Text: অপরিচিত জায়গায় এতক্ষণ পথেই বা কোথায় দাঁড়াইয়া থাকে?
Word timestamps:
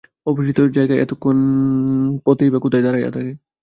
অপরিচিত 0.27 0.59
জায়গায় 0.75 1.01
এতক্ষণ 1.01 1.37
পথেই 2.25 2.49
বা 2.53 2.59
কোথায় 2.59 2.83
দাঁড়াইয়া 2.85 3.11
থাকে? 3.11 3.31